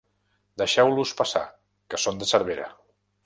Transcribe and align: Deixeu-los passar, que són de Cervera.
Deixeu-los 0.61 1.11
passar, 1.19 1.43
que 1.93 2.01
són 2.05 2.17
de 2.23 2.31
Cervera. 2.33 2.67